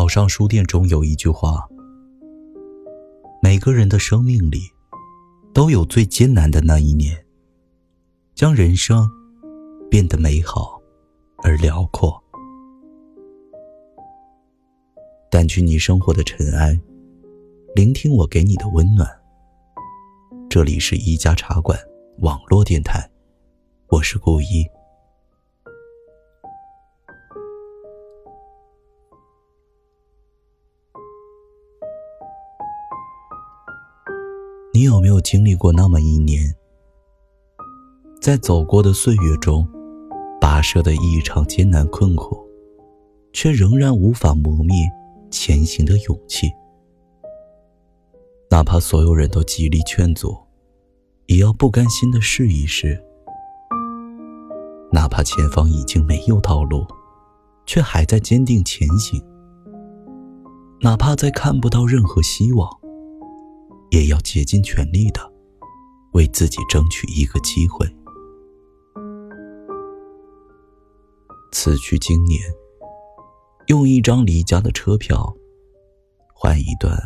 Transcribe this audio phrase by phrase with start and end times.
[0.00, 1.68] 岛上书店中有一句话：
[3.42, 4.60] 每个人的生命里，
[5.52, 7.14] 都有最艰难的那一年，
[8.34, 9.06] 将人生
[9.90, 10.80] 变得美好
[11.42, 12.18] 而辽阔。
[15.30, 16.80] 掸去你生活的尘埃，
[17.74, 19.06] 聆听我给你的温暖。
[20.48, 21.78] 这里是一家茶馆
[22.20, 23.06] 网络电台，
[23.88, 24.66] 我是顾一。
[34.80, 36.42] 你有没有经历过那么一年，
[38.18, 39.68] 在走过的岁月中，
[40.40, 42.34] 跋涉的异常艰难困苦，
[43.30, 44.74] 却仍然无法磨灭
[45.30, 46.50] 前行的勇气？
[48.50, 50.34] 哪怕所有人都极力劝阻，
[51.26, 52.96] 也要不甘心的试一试；
[54.90, 56.86] 哪怕前方已经没有道路，
[57.66, 59.20] 却还在坚定前行；
[60.80, 62.79] 哪怕再看不到任何希望。
[63.90, 65.20] 也要竭尽全力的
[66.12, 67.86] 为自己争取一个机会。
[71.52, 72.40] 此去经年，
[73.66, 75.34] 用一张离家的车票，
[76.32, 76.96] 换一段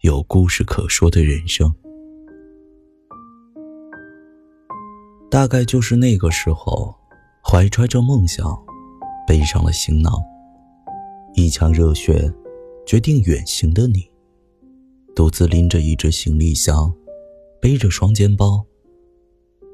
[0.00, 1.72] 有故事可说的人生。
[5.30, 6.92] 大概就是那个时候，
[7.44, 8.44] 怀揣着梦想，
[9.28, 10.12] 背上了行囊，
[11.34, 12.28] 一腔热血，
[12.84, 14.09] 决定远行的你。
[15.14, 16.92] 独自拎着一只行李箱，
[17.60, 18.64] 背着双肩包，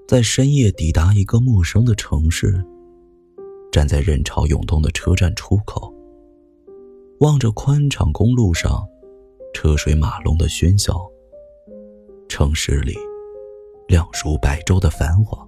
[0.09, 2.65] 在深夜抵达一个陌生的城市，
[3.71, 5.93] 站在人潮涌动的车站出口，
[7.21, 8.85] 望着宽敞公路上
[9.55, 11.09] 车水马龙的喧嚣，
[12.29, 12.95] 城市里
[13.87, 15.47] 亮如白昼的繁华，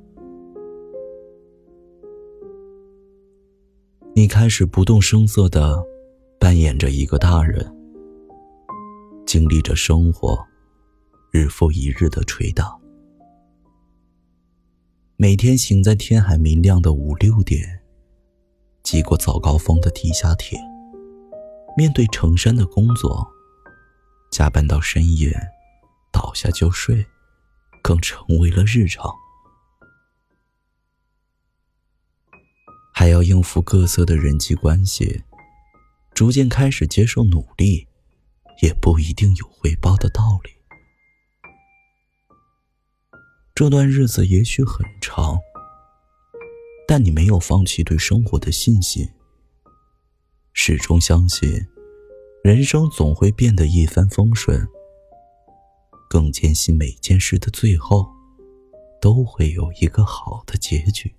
[4.14, 5.82] 你开始不动声色的
[6.38, 7.77] 扮演着一个大人。
[9.28, 10.42] 经历着生活
[11.30, 12.74] 日复一日的捶打，
[15.16, 17.82] 每天醒在天还没亮的五六点，
[18.82, 20.58] 挤过早高峰的地下铁，
[21.76, 23.28] 面对成山的工作，
[24.32, 25.30] 加班到深夜，
[26.10, 27.04] 倒下就睡，
[27.82, 29.14] 更成为了日常。
[32.94, 35.22] 还要应付各色的人际关系，
[36.14, 37.86] 逐渐开始接受努力。
[38.60, 40.50] 也不一定有回报的道理。
[43.54, 45.38] 这段日子也许很长，
[46.86, 49.08] 但你没有放弃对生活的信心，
[50.52, 51.66] 始终相信
[52.44, 54.64] 人生总会变得一帆风顺，
[56.08, 58.08] 更坚信每件事的最后
[59.00, 61.16] 都会有一个好的结局。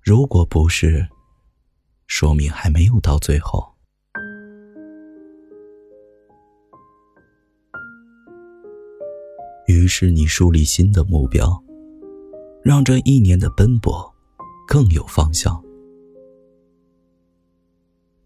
[0.00, 1.08] 如果不是，
[2.06, 3.73] 说明还没有到最后。
[9.84, 11.62] 于是你树立新的目标，
[12.62, 14.02] 让这一年的奔波
[14.66, 15.62] 更有方向。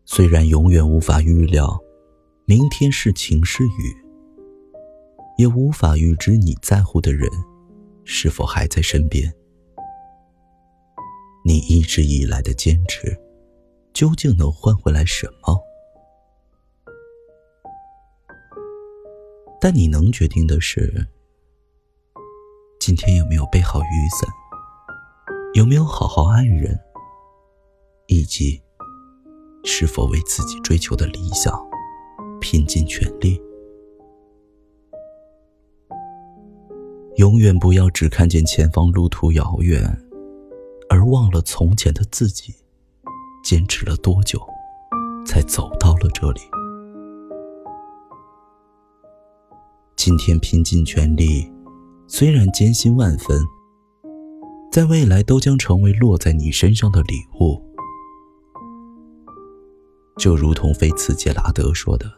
[0.05, 1.77] 虽然永远无法预料
[2.45, 3.97] 明天是晴是雨，
[5.37, 7.29] 也无法预知你在乎的人
[8.05, 9.29] 是否还在身边，
[11.45, 13.21] 你一直以来的坚持，
[13.93, 15.61] 究竟能换回来什么？
[19.61, 21.05] 但你能决定的是。
[22.89, 24.31] 今天有没有备好雨伞？
[25.53, 26.81] 有没有好好爱人？
[28.07, 28.63] 以及
[29.63, 31.53] 是否为自己追求的理想
[32.41, 33.39] 拼尽全力？
[37.17, 39.85] 永远不要只看见前方路途遥远，
[40.89, 42.55] 而忘了从前的自己
[43.45, 44.41] 坚持了多久，
[45.27, 46.41] 才走到了这里。
[49.95, 51.53] 今天拼尽全力。
[52.11, 53.39] 虽然艰辛万分，
[54.73, 57.63] 在未来都将成为落在你身上的礼物。
[60.17, 62.11] 就如同菲茨杰拉德说的：“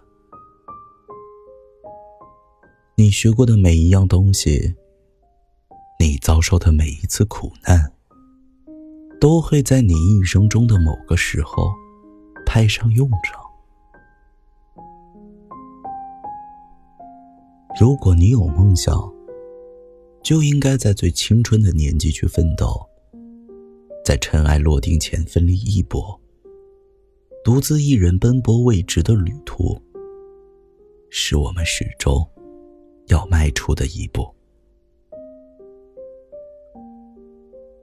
[2.97, 4.77] 你学过的每一样东西，
[5.99, 7.93] 你遭受的每一次苦难，
[9.21, 11.69] 都会在你一生中的某个时候
[12.47, 13.43] 派上用场。
[17.79, 18.97] 如果你有梦想。”
[20.31, 22.81] 就应该在最青春的年纪去奋斗，
[24.05, 26.21] 在尘埃落定前奋力一搏。
[27.43, 29.77] 独自一人奔波未知的旅途，
[31.09, 32.25] 是我们始终
[33.09, 34.25] 要迈出的一步。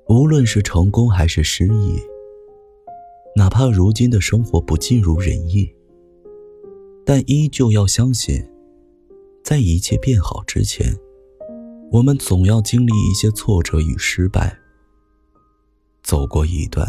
[0.08, 2.00] 无论是成功还是失意，
[3.36, 5.70] 哪怕如今的生活不尽如人意，
[7.06, 8.42] 但依旧要相信，
[9.44, 10.98] 在一切变好之前，
[11.90, 14.56] 我们总要经历一些挫折与失败，
[16.04, 16.86] 走过一段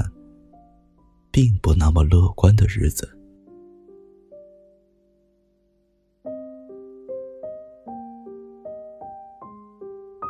[1.30, 3.08] 并不那么乐观的日子。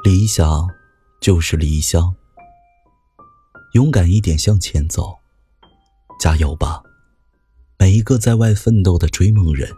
[0.04, 0.68] 理想
[1.20, 2.14] 就是离乡，
[3.72, 5.16] 勇敢一点向前走，
[6.20, 6.82] 加油吧，
[7.78, 9.68] 每一个在外奋斗的追梦人。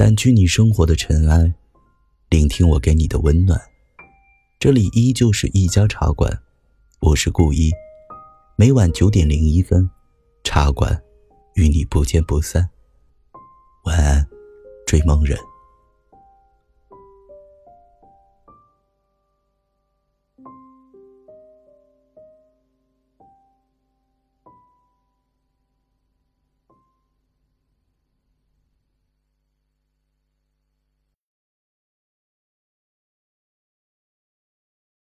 [0.00, 1.52] 掸去你生活的尘埃，
[2.30, 3.60] 聆听我给你的温暖。
[4.58, 6.40] 这里依旧是一家茶馆，
[7.00, 7.70] 我是顾一，
[8.56, 9.90] 每晚九点零一分，
[10.42, 10.98] 茶馆
[11.52, 12.66] 与你不见不散。
[13.84, 14.26] 晚安，
[14.86, 15.38] 追梦人。